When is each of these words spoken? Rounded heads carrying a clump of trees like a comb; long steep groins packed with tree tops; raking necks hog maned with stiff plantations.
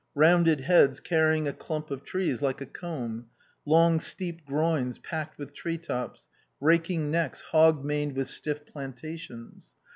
Rounded 0.15 0.61
heads 0.61 0.99
carrying 0.99 1.47
a 1.47 1.53
clump 1.53 1.91
of 1.91 2.03
trees 2.03 2.41
like 2.41 2.59
a 2.59 2.65
comb; 2.65 3.27
long 3.67 3.99
steep 3.99 4.43
groins 4.47 4.97
packed 4.97 5.37
with 5.37 5.53
tree 5.53 5.77
tops; 5.77 6.27
raking 6.59 7.11
necks 7.11 7.41
hog 7.51 7.85
maned 7.85 8.15
with 8.15 8.27
stiff 8.27 8.65
plantations. 8.65 9.75